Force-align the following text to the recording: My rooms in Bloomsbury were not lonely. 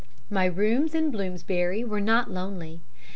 My 0.31 0.45
rooms 0.45 0.95
in 0.95 1.11
Bloomsbury 1.11 1.83
were 1.83 2.01
not 2.01 2.31
lonely. 2.31 2.81